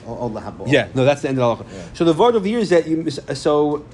[0.07, 0.71] Oh, lahaba.
[0.71, 1.73] Yeah, no, that's the end of the halacha.
[1.73, 1.85] Yeah.
[1.95, 3.87] So the word over here is that you so.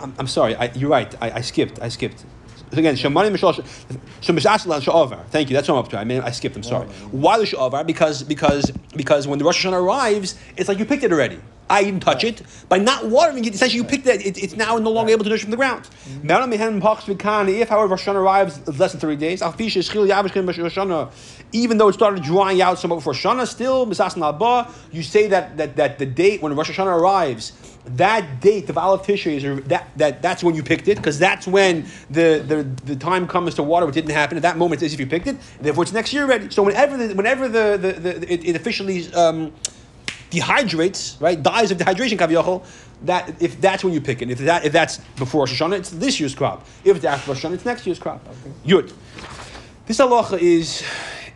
[0.00, 1.14] I'm, I'm sorry, I, you're right.
[1.22, 1.80] I, I skipped.
[1.80, 2.24] I skipped.
[2.72, 3.54] Again, shamani mishal
[4.20, 5.24] so mishaslan sha'avar.
[5.26, 5.56] Thank you.
[5.56, 5.98] That's what I'm up to.
[5.98, 6.56] I mean, I skipped.
[6.56, 6.86] I'm sorry.
[7.10, 7.86] Why the sha'avar?
[7.86, 11.40] Because because because when the Rosh Hashanah arrives, it's like you picked it already.
[11.70, 13.54] I didn't touch it by not watering it.
[13.54, 14.26] Essentially, you picked it.
[14.26, 15.88] it it's now no longer able to nourish from the ground.
[16.24, 19.40] If, however, Rosh Hashanah arrives less than 30 days,
[21.52, 23.86] even though it started drying out somewhat before Shana, still
[24.92, 27.52] you say that, that that the date when Rosh Hashanah arrives,
[27.96, 31.46] that date of Aleph Tishrei is that, that that's when you picked it because that's
[31.46, 34.82] when the, the the time comes to water, which didn't happen at that moment.
[34.82, 36.50] It's as if you picked it, therefore it's next year already.
[36.50, 39.52] So whenever the, whenever the, the, the it, it officially um,
[40.30, 42.64] dehydrates, right, dies of dehydration, kaviyachol,
[43.02, 45.90] that if that's when you pick it, if that if that's before Rosh Hashanah, it's
[45.90, 46.66] this year's crop.
[46.84, 48.26] If it's after Rosh Hashanah, it's next year's crop.
[48.64, 48.92] Yud.
[49.86, 50.84] This halacha is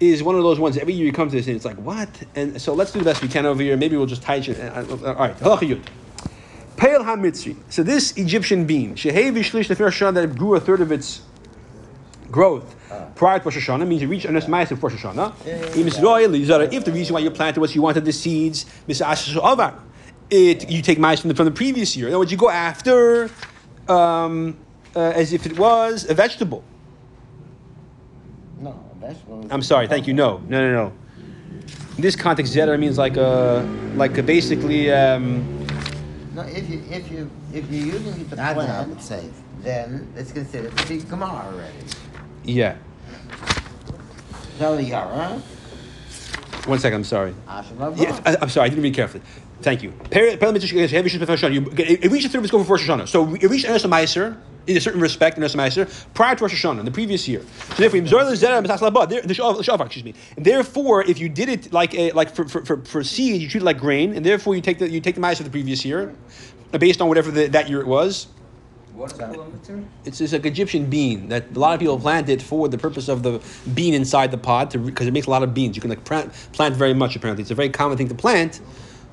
[0.01, 0.77] is one of those ones.
[0.77, 2.09] Every year you come to this and it's like what?
[2.35, 3.77] And so let's do the best we can over here.
[3.77, 4.49] Maybe we'll just tie it.
[4.61, 5.83] uh, uh, All right, halacha yud.
[6.85, 7.57] Peil.
[7.71, 11.23] So this Egyptian bean, shehevi shlish the first that grew a third of its
[12.31, 12.77] growth
[13.15, 15.77] prior to Rosh Hashanah means you reach Anas Ma'as of Rosh Hashanah.
[15.77, 20.71] Im Yisrael, Yizara, If the reason why you planted was you wanted the seeds, it
[20.71, 22.09] you take Ma'as from the, from the previous year.
[22.09, 23.31] In other words, you go after
[23.89, 24.57] um,
[24.95, 26.63] uh, as if it was a vegetable.
[28.61, 29.47] No, vegetable.
[29.51, 29.87] I'm sorry.
[29.87, 30.13] Thank you.
[30.13, 30.93] No, no, no, no.
[31.97, 34.93] In this context, zeder means like a, like a basically.
[34.93, 35.64] Um,
[36.35, 39.03] No, if you if you if you're using it to That's what I plant, would
[39.03, 39.29] say.
[39.61, 41.75] then it's considered to be Gemara already.
[42.45, 42.77] yeah.
[44.59, 45.41] So the Yara,
[46.67, 46.99] One second.
[46.99, 47.35] I'm sorry.
[47.49, 48.67] Asher Yeah, I, I'm sorry.
[48.67, 49.23] I didn't read carefully.
[49.63, 49.93] Thank you.
[50.11, 51.55] Per- per- mitzvah shel- heavy shel- Rosh Hashanah.
[51.55, 53.09] You- It reached the third before Rosh Hashanah.
[53.09, 54.37] So it reached Enes Meiser
[54.67, 57.41] in a certain respect, Enes Meiser, prior to Rosh Hashanah, in the previous year.
[57.71, 60.15] So therefore, Yimzor Lezerah Mitzvah Labah, there- the Shav- excuse me.
[60.37, 63.49] And therefore, if you did it like a, like for, for, for, for seed, you
[63.49, 65.51] treat it like grain, and therefore you take the you take the Meiser of the
[65.51, 66.15] previous year,
[66.73, 68.27] uh, based on whatever the, that year it was.
[68.95, 69.85] What is it?
[70.05, 73.09] It's just like Egyptian bean that a lot of people plant it for the purpose
[73.09, 73.41] of the
[73.75, 75.75] bean inside the pod because it makes a lot of beans.
[75.75, 77.43] You can like plant, plant very much apparently.
[77.43, 78.61] It's a very common thing to plant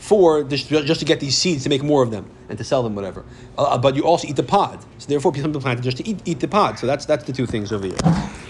[0.01, 2.83] for just, just to get these seeds to make more of them and to sell
[2.83, 3.23] them, whatever.
[3.57, 4.77] Uh, but you also eat the pod.
[4.99, 6.77] So therefore, some people plant it just to eat, eat the pod.
[6.77, 7.97] So that's that's the two things over here.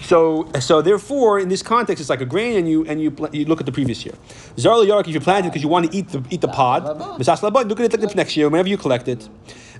[0.02, 3.44] So, so therefore, in this context, it's like a grain, and you and you you
[3.46, 4.14] look at the previous year.
[4.56, 6.84] Zarla yark, if you planted it because you want to eat the eat the pod,
[7.18, 9.28] misas look at it like the next year, whenever you collect it.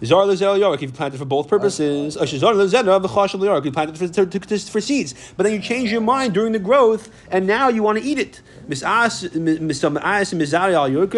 [0.00, 2.16] Zarla zarla yark, if you planted it for both purposes.
[2.16, 5.52] Or zarla zera v'chashal yark, you plant it for, to, to, for seeds, but then
[5.52, 8.40] you change your mind during the growth, and now you want to eat it.
[8.68, 11.14] Misas misas mizari al yark.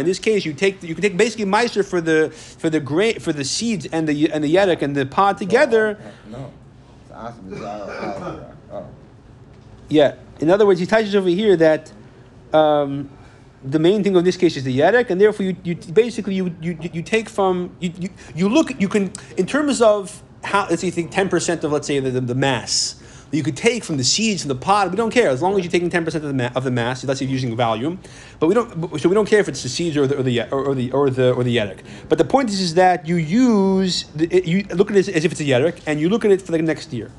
[0.00, 3.18] In this case, you take you can take basically meiser for the for the grain
[3.20, 5.98] for the seeds and the and the yerek and the pod together.
[6.30, 6.50] No.
[7.02, 7.52] It's awesome.
[7.52, 8.40] It's all- all-
[8.72, 8.86] oh.
[9.88, 10.14] Yeah.
[10.40, 11.92] In other words, he touches over here that
[12.52, 13.10] um,
[13.64, 16.54] the main thing of this case is the yedek, and therefore you, you basically you,
[16.60, 20.80] you you take from you, you you look you can in terms of how let's
[20.80, 23.00] say you think ten percent of let's say the, the, the mass
[23.32, 24.90] that you could take from the seeds from the pod.
[24.90, 26.70] We don't care as long as you're taking ten percent of the ma- of the
[26.70, 27.00] mass.
[27.00, 27.98] Say you're using volume,
[28.38, 29.00] but we don't.
[29.00, 31.10] So we don't care if it's the seeds or the or the or, the or
[31.10, 31.76] the or the.
[32.10, 35.32] But the point is, is that you use the, you look at it as if
[35.32, 37.10] it's a yedek, and you look at it for the next year.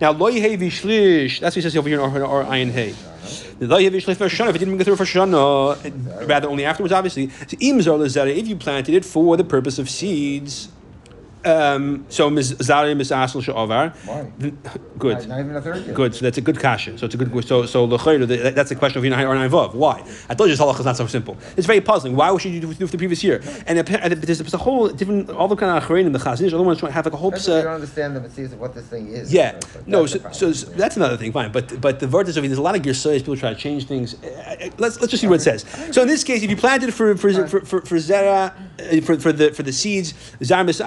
[0.00, 1.40] Now, loy hey vishlish.
[1.40, 2.94] That's what he says over here in or, or ayin hey.
[3.58, 4.50] The vishlish for shana.
[4.50, 7.30] If it didn't go through for shana, rather only afterwards, obviously.
[7.30, 8.32] So imzar lezera.
[8.32, 10.68] If you planted it for the purpose of seeds.
[11.44, 13.94] Um, so mizari misasel sha'avar.
[14.06, 14.30] Why?
[14.98, 15.28] Good.
[15.28, 15.94] Not even a third year.
[15.94, 16.14] Good.
[16.14, 16.96] So that's a good kasha.
[16.98, 17.44] So it's a good.
[17.44, 19.74] So so that- that's the question of Yinahay or Vav.
[19.74, 20.02] Why?
[20.28, 21.36] I told you this halacha is not so simple.
[21.56, 22.14] It's very puzzling.
[22.16, 23.42] Why should you do, do it the previous year?
[23.66, 26.52] And, there's, there's a whole different all the kind of acharein in the chazanish.
[26.52, 27.32] Other ones have like a whole.
[27.32, 29.32] You don't understand the mitzvahs of what this thing is.
[29.32, 30.06] yeah, no.
[30.06, 31.32] So, so, that's another thing.
[31.32, 33.18] Fine, but but the verdict of it, there's a lot of girsayis.
[33.18, 34.14] People try to change things.
[34.14, 35.64] Uh, uh, Let's let's just see what it says.
[35.90, 39.18] So in this case, if you planted for for for for, for zera uh, for,
[39.18, 40.80] for the for the seeds zarimis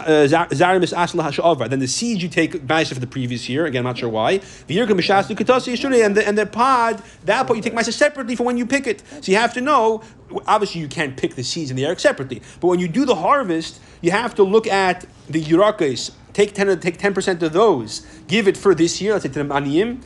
[0.46, 3.66] uh, zar- zarimis asla hasha'avar, then the seeds you take ma'aser for the previous year.
[3.66, 4.40] Again, I'm not sure why.
[4.40, 8.36] V'yirka mishas katasi yishuri, and the and the pod that part you take ma'aser separately
[8.36, 9.04] for when you pick it.
[9.22, 10.04] So you have to know.
[10.48, 13.16] Obviously, you can't pick the seeds in the air separately, but when you do the
[13.16, 16.12] harvest, you have to look at the yurakis.
[16.34, 18.06] Take ten take ten percent of those.
[18.28, 19.14] Give it for this year.
[19.14, 20.04] Let's say to the aniyim.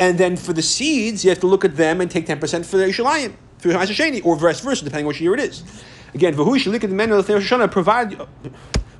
[0.00, 2.78] And then for the seeds, you have to look at them and take 10% for
[2.78, 5.62] the Yishalayim, for Sheni, or vice versa, depending which year it is.
[6.14, 8.26] Again, Vahu Shalik at the men of the Rosh Hashanah,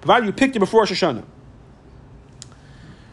[0.01, 1.25] provided, you picked it before Rosh Hashanah.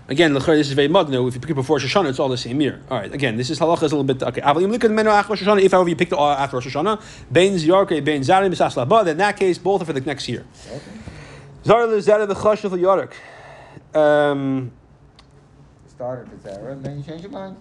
[0.10, 1.28] Again, this is very mugno.
[1.28, 2.82] If you pick it before Rosh Hashanah, it's all the same year.
[2.90, 3.14] All right.
[3.14, 4.42] Again, this is halacha is a little bit okay.
[4.42, 7.02] Avalim look at the menu after Rosh If however you picked it after Rosh Hashanah,
[7.32, 9.04] bein ziyarke bein zarim misas laba.
[9.04, 10.46] Then in that case, both are for the next year.
[11.66, 13.12] Zar lezera the chash of the yarik.
[13.94, 14.72] Um,
[15.98, 17.58] started with and then you change your mind.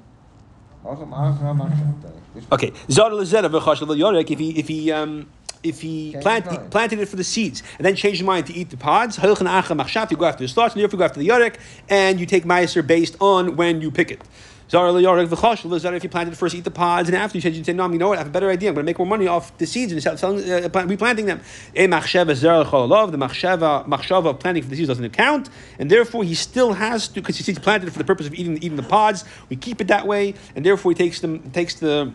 [0.85, 2.13] Also, ma'achra, ma'achra.
[2.33, 4.31] Which- Okay, Zara Lezera v'chashav yorek.
[4.31, 5.29] If he if he um
[5.63, 6.71] if he plant, mind.
[6.71, 9.49] planted it for the seeds and then changed his mind to eat the pods, halchan
[9.49, 11.57] acha machshav, you go after the starts, and therefore you go after the yorek,
[11.89, 14.23] and you take meiser based on when you pick it.
[14.69, 15.95] Zara yorek v'chashav Lezera.
[15.97, 17.89] If you planted it first, eat the pods, and after you change, you say, no,
[17.89, 18.19] you know what?
[18.19, 18.71] I have a better idea.
[18.71, 21.41] I'm going to make more money off the seeds and sell- selling, uh, replanting them.
[21.77, 23.13] A machsheva zera chololov.
[23.13, 27.21] The machsheva of planting for the seeds doesn't count, and therefore he still has to
[27.21, 29.25] because he's planted it for the purpose of eating eating the pods.
[29.49, 32.13] We keep it that way, and therefore he takes them takes the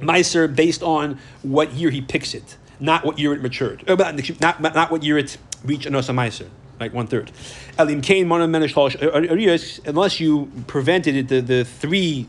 [0.00, 3.88] Meiser based on what year he picks it, not what year it matured.
[3.88, 3.94] Uh,
[4.40, 6.48] Not, not, what year it reached Anosa Meiser,
[6.78, 7.32] like one third.
[7.78, 12.28] Elim Ariyas, unless you prevented it, the, the three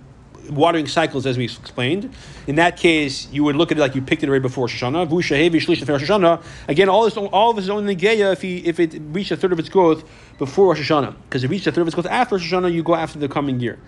[0.50, 2.14] watering cycles as we explained.
[2.48, 6.44] In that case, you would look at it like you picked it right before Shoshana.
[6.68, 9.38] Again, all this, all of this is only Negeya if, he, if it reached a
[9.38, 11.16] third of its growth before Rosh Hashanah.
[11.24, 13.20] Because if it reached a third of its growth after Rosh Hashanah, you go after
[13.20, 13.80] the coming year.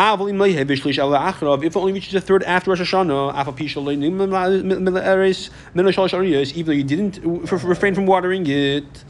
[0.00, 3.34] If it only reaches a third after Rosh Hashanah,
[6.54, 9.04] even though you didn't refrain from watering it.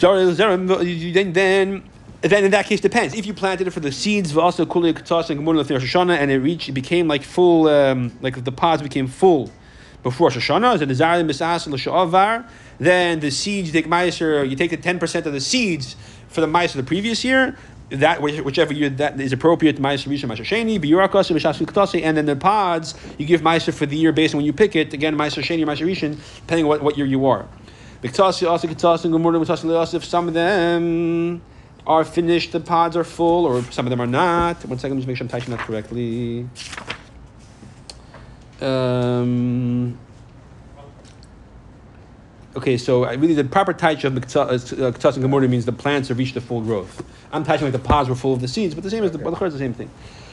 [0.00, 1.84] Then then.
[2.22, 3.14] Then in that case depends.
[3.14, 6.30] If you planted it for the seeds, also kuli katas and gemur Rosh Hashanah, and
[6.30, 9.50] it reached, it became like full, um, like the pods became full
[10.02, 10.78] before Rosh Hashanah,
[12.78, 13.86] then the seeds you take
[14.50, 15.96] you take the ten percent of the seeds
[16.28, 17.56] for the meiser the previous year.
[17.90, 22.26] That whichever year that is appropriate, meiser rishon meiser sheni, biyurakas mishas katasi, and then
[22.26, 24.94] the pods you give meiser for the year based on when you pick it.
[24.94, 27.46] Again, meiser sheni, meiser rishon, depending on what, what year you are.
[28.02, 28.46] Biktasi
[30.04, 31.42] some of them
[31.86, 34.64] are finished, the pods are full, or some of them are not.
[34.64, 36.48] One second, just make sure I'm typing that correctly.
[38.60, 39.98] Um,
[42.56, 46.18] okay, so really the proper taich of Ktas uh, and Gemara means the plants have
[46.18, 47.02] reached the full growth.
[47.32, 49.24] I'm touching like the pods were full of the seeds, but the same as the
[49.24, 49.46] okay.
[49.46, 49.90] is the same thing.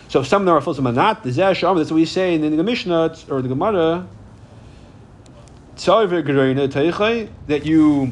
[0.10, 1.23] So if some of them are full, some are not.
[1.23, 4.08] The Zeh Sham, that's what we say in the Mishnah or the Gemara.
[5.88, 6.08] Er
[7.47, 8.12] that you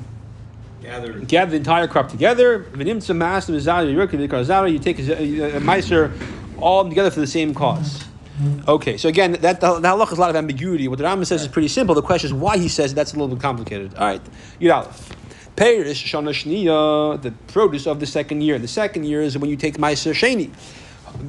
[0.84, 1.14] Gather.
[1.22, 2.60] gather the entire crop together.
[2.60, 4.72] V'nimtza mas mizari yirka v'karzara.
[4.72, 6.12] You take a, a, a meiser
[6.60, 8.06] all together for the same cause.
[8.68, 10.88] Okay, so again, that the, the is a lot of ambiguity.
[10.88, 11.96] What the Rambam says is pretty simple.
[11.96, 13.96] The question is why he says that's a little bit complicated.
[13.96, 14.22] All right,
[14.60, 15.12] Yud.
[15.56, 18.60] Perish shana shniya, the produce of the second year.
[18.60, 20.52] The second year is when you take meiser sheni.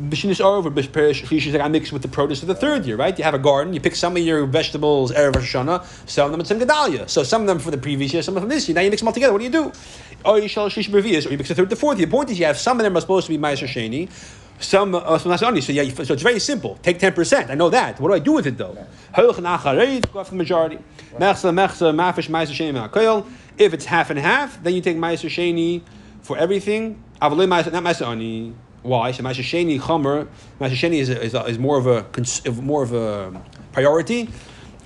[0.09, 3.17] Bishinis over, Bishperish I mix with the produce of the third year, right?
[3.17, 6.47] You have a garden, you pick some of your vegetables, Erev Hashanah, of them at
[6.49, 7.09] some Gedalia.
[7.09, 8.75] So some of them for the previous year, some of them this year.
[8.75, 9.33] Now you mix them all together.
[9.33, 9.73] What do you do?
[10.25, 11.99] Or you shall Bervias, or you mix the third, the fourth.
[11.99, 14.11] The point is you have some of them are supposed to be Ma'aser Sheni,
[14.59, 15.63] some uh, some Nasani.
[15.63, 16.79] So yeah, so it's very simple.
[16.83, 17.51] Take ten percent.
[17.51, 18.01] I know that.
[18.01, 18.77] What do I do with it though?
[19.15, 20.79] Heuch nachareit, Go for the majority.
[21.15, 23.27] Mechsa mechsa mafish Ma'aser Sheni ma'akoil.
[23.59, 25.83] If it's half and half, then you take Ma'aser Sheni
[26.23, 27.03] for everything.
[27.21, 28.55] Avalei Ma'aser, not Ma'aser Ani.
[28.83, 29.13] Why?
[29.13, 30.29] So Ma'aser Sheni Chomer.
[30.61, 32.07] Ma'aser Sheni is, is, is more of a
[32.63, 33.43] more of a
[33.73, 34.29] priority.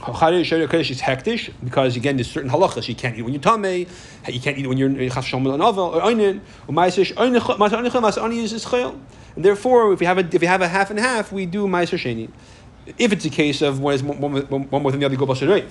[0.00, 3.42] Chayre Shayre Kodesh is hektish because again there's certain halachas you can't eat when you're
[3.42, 3.87] tamei,
[4.33, 8.98] you can't eat when you're chas ovel or oinen ma'aser ani is is chayil.
[9.37, 11.66] And therefore, if you have a if you have a half and half, we do
[11.66, 12.31] Ma'aser Sheni.
[12.99, 15.19] If it's a case of one is one, one, one more than the other, you
[15.19, 15.69] go Basar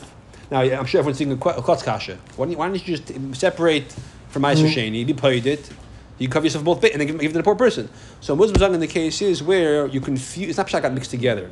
[0.52, 2.18] Now, I'm sure everyone's thinking a klotz kasha.
[2.36, 3.94] Why don't, you, why don't you just separate
[4.30, 4.96] from Ma'aser mm-hmm.
[4.96, 5.70] Sheni, you paid it,
[6.18, 7.90] you cover yourself both bit, and then give, give it to the poor person.
[8.22, 11.50] So Muslim in the case is where you confuse, it's not pshat got mixed together.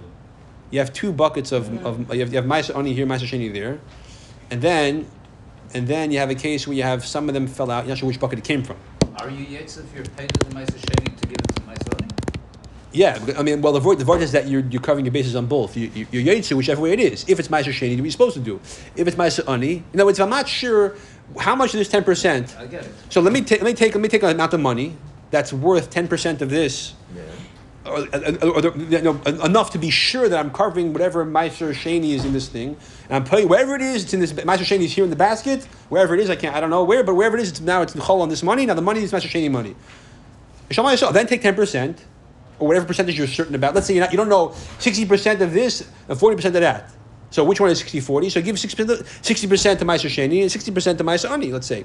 [0.69, 1.85] You have two buckets of, mm-hmm.
[1.85, 3.79] of you have, you have Ma'aser Ani here, Ma'aser Sheni there,
[4.51, 5.07] and then
[5.73, 7.89] and then you have a case where you have some of them fell out, you're
[7.89, 8.77] not sure which bucket it came from.
[9.17, 11.56] Are you Yetz if you're paid to the Meiser Sheni to give it to Meiser
[11.56, 11.56] Oni?
[12.93, 15.35] Yeah, I mean, well, the void, the void is that you're, you're covering your bases
[15.35, 15.75] on both.
[15.75, 17.25] You, you, you're whichever way it is.
[17.27, 18.59] If it's Ma'aser Sheni, you're supposed to do.
[18.95, 20.95] If it's Ma'aser Ani, in other words, if I'm not sure
[21.37, 22.91] how much of this 10%, I get it.
[23.09, 24.95] so let me, take let me take let me take an amount of money
[25.31, 27.21] that's worth 10% of this, Yeah.
[27.85, 31.73] or, or, or the- you know, enough to be sure that I'm carving whatever Meiser
[31.73, 32.77] Sheni is in this thing,
[33.09, 35.17] and I'm putting wherever it is, it's in this Meiser Sheni is here in the
[35.17, 37.59] basket, wherever it is, I can't, I don't know where, but wherever it is, it's
[37.59, 38.65] now it's in chol on this money.
[38.65, 39.75] Now the money is Meiser Sheni money.
[40.69, 42.05] Then take ten percent,
[42.59, 43.75] or whatever percentage you're certain about.
[43.75, 46.61] Let's say you're not, you don't know sixty percent of this and forty percent of
[46.61, 46.91] that.
[47.29, 48.31] So which one is 60-40?
[48.31, 51.51] So give sixty percent to Meiser Sheni and sixty percent to Meiser Ani.
[51.51, 51.83] Let's say,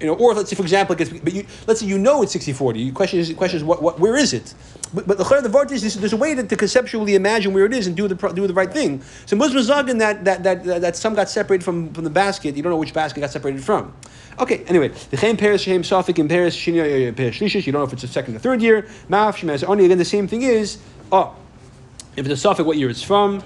[0.00, 2.22] you know, or let's say for example, it gets, but you, let's say you know
[2.22, 2.74] it's 60-40.
[2.74, 4.54] The question is, the question is what, what, where is it?
[4.94, 7.52] But, but the chayr the vart is there's- there's a way to, to conceptually imagine
[7.52, 9.02] where it is and do the do the right thing.
[9.26, 12.56] So Muslim zagen that that, that that that some got separated from, from the basket.
[12.56, 13.92] You don't know which basket got separated from.
[14.38, 17.66] Okay, anyway, the Chaim Paris Shem Safik in Paris Shini Paris Shlishis.
[17.66, 18.82] You don't know if it's the second or third year.
[19.10, 19.84] Ma'af Shemaz Oni.
[19.84, 20.78] Again, the same thing is
[21.10, 21.34] oh,
[22.16, 23.42] if it's a Safik, what year it's from.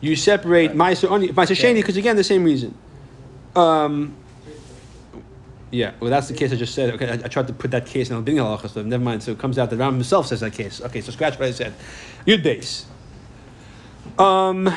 [0.00, 2.74] You separate Ma'aser Oni, Ma'aser Sheni, because again, the same reason.
[3.56, 4.14] Um,
[5.74, 6.94] yeah, well, that's the case I just said.
[6.94, 9.22] Okay, I, I tried to put that case in the beginning halacha, so never mind.
[9.24, 10.80] So it comes out that Ram himself says that case.
[10.80, 11.74] Okay, so scratch what I said.
[12.26, 12.86] Yud base.
[14.18, 14.72] Um,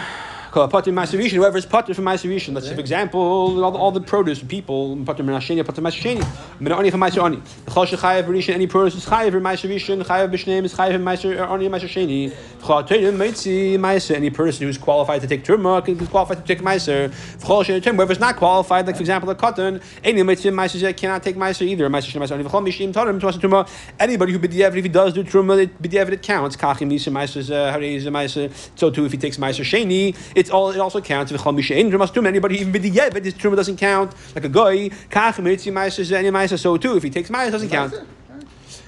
[0.52, 2.54] Whoever is pater from ma'aserishin.
[2.54, 6.24] Let's say, for example, all the, all the produce people pater menasheni, pater ma'asesheni.
[6.60, 7.44] Menani from ma'aser.
[7.66, 8.54] The chol shechayev rishin.
[8.54, 10.04] Any produce is chayev ma'aserishin.
[10.04, 12.32] Chayev b'shneim is chayev from ma'aser ani ma'asesheni.
[12.62, 14.16] Chol teirim meitzi ma'aser.
[14.16, 17.10] Any person who is qualified to take turma can is qualified to take ma'aser.
[17.40, 17.96] Chol shenetem.
[17.96, 21.68] Whoever is not qualified, like for example, a cotton, any meitzi ma'aser cannot take ma'aser
[21.68, 21.90] either.
[21.90, 22.44] Ma'aser shen ma'aser ani.
[22.46, 23.68] V'chol mishim tarim to turma.
[24.00, 26.56] Anybody who b'diavad if he does do turma, it- b'diavad it counts.
[26.56, 28.50] Kachim nisa ma'aser uh, harei ma'aser.
[28.78, 31.32] So too, if he takes ma'aser sheni, it's all it also counts.
[31.32, 32.28] Turma.
[32.28, 34.14] Anybody even b'diavad his turma doesn't count.
[34.36, 36.60] Like a guy, kachim mitzi ma'aser any ma'aser.
[36.60, 37.94] So too, if he takes ma'aser, doesn't count.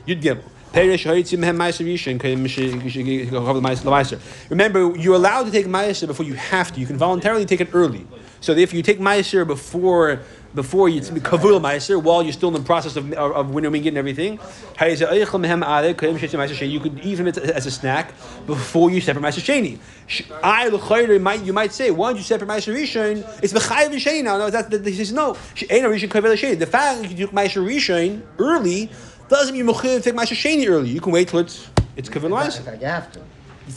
[0.06, 0.44] K'chav
[3.62, 4.20] ma'aser.
[4.52, 6.80] Remember, you're allowed to take ma'aser before you have to.
[6.80, 8.06] You can voluntarily take it early.
[8.42, 10.22] So if you take ma'aser before
[10.56, 13.98] before you kavul ma'aser while you're still in the process of of, of winnowing and
[13.98, 14.40] everything, you
[16.80, 18.14] could even as a snack
[18.46, 19.80] before you separate ma'aser sheni.
[20.44, 23.24] I l'chayre might you might say, why don't you separate ma'aser rishon?
[23.44, 24.38] It's b'chayiv sheni now.
[24.38, 25.38] No, that, that, he says no.
[25.56, 26.58] She'ena rishon kavul sheni.
[26.58, 28.90] The fact that you took ma'aser rishon early
[29.28, 30.90] doesn't mean to take ma'aser sheni early.
[30.90, 32.80] You can wait till it's it's kavul ma'aser.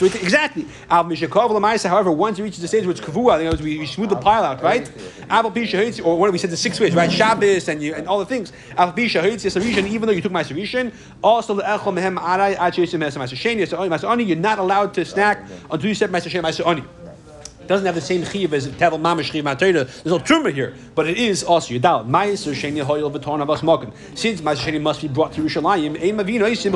[0.00, 0.66] You exactly.
[0.88, 4.16] However, once it reaches the stage where it's kavua, other words, we, we smooth the
[4.16, 4.90] pile out, right?
[5.30, 7.12] Or what we said the six ways, right?
[7.12, 8.52] Shabbos and you and all the things.
[8.76, 9.86] Sarishan.
[9.86, 11.60] Even though you took ma'aser rishon, also
[14.26, 16.82] you're not allowed to snack until you ma'aser sheni ma'aser ani.
[17.62, 19.86] It doesn't have the same chiv as tevel mamash chiv matayda.
[20.02, 22.08] There's no truma here, but it is also yadal.
[22.08, 23.92] Ma'aser sheni hoyel v'torn avas makim.
[24.18, 26.72] Since ma'aser sheni must be brought to Yerushalayim, ein mavino isim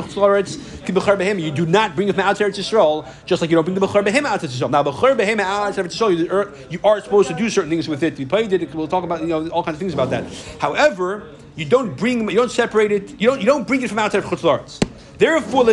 [0.85, 1.41] ki behem.
[1.41, 3.85] You do not bring it from out to Yisrael, just like you don't bring the
[3.85, 4.69] b'char behem out to Yisrael.
[4.69, 8.17] Now b'char behem out to Yisrael, you are- supposed to do certain things with it.
[8.17, 8.73] We played it.
[8.73, 10.25] We'll talk about you know all kinds of things about that.
[10.59, 13.19] However, you don't bring, you don't separate it.
[13.19, 14.79] You don't, you don't bring it from outside of Chutzlaretz.
[15.17, 15.63] Therefore.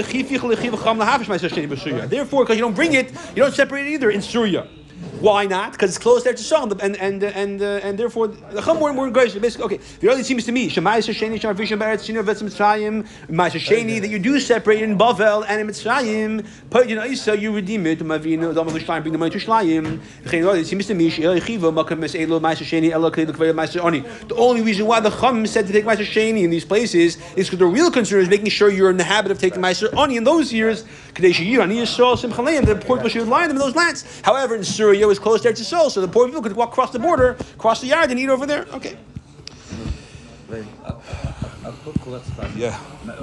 [2.08, 4.66] Therefore, because you don't bring it, you don't separate it either in Surya.
[5.20, 5.72] Why not?
[5.72, 8.92] Because it's close there to Saul, and and and uh, and therefore the Chum were
[8.92, 9.40] more gracious.
[9.40, 9.80] Basically, okay.
[10.00, 14.00] The early seems to me Shemai Sheni Shemai Rishon Beretz Sheni Vetz Mitzrayim Ma'aser Sheni
[14.00, 16.46] that you do separate in Bavel and in Mitzrayim.
[16.68, 18.00] But you know, so you redeem it.
[18.00, 20.00] Mavinu Dama L'Shlayim bring the money to Shlayim.
[20.24, 23.82] It seems to me She'el Chiva Makam Mes Elo Ma'aser Sheni Elo Kli L'Kvei Ma'aser
[23.82, 24.00] Oni.
[24.28, 27.46] The only reason why the Chum said to take Ma'aser Sheni in these places is
[27.46, 30.16] because the real concern is making sure you're in the habit of taking Ma'aser Oni
[30.16, 30.84] in those years.
[31.14, 32.66] Kadesh Yir Ani Yisrael Simcha Leim.
[32.66, 34.20] The people should lie in those lands.
[34.22, 34.64] However, in
[34.94, 37.00] Syria it was close there to Seoul, so the poor people could walk across the
[37.00, 38.64] border, cross the yard, and eat over there.
[38.72, 38.96] Okay.
[42.56, 42.78] Yeah.